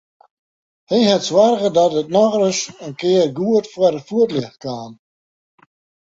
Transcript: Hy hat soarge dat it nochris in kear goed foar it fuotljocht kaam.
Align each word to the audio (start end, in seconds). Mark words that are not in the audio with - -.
Hy 0.89 0.99
hat 1.11 1.23
soarge 1.29 1.69
dat 1.77 1.93
it 2.01 2.13
nochris 2.15 2.59
in 2.85 2.93
kear 3.01 3.27
goed 3.37 3.65
foar 3.73 3.93
it 3.99 4.07
fuotljocht 4.09 4.59
kaam. 4.63 4.91